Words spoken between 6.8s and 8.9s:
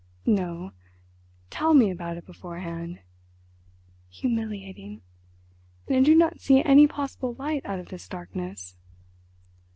possible light out of this darkness."